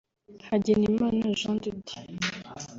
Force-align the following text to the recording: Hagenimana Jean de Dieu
Hagenimana 0.49 1.25
Jean 1.39 1.55
de 1.63 1.71
Dieu 1.71 2.19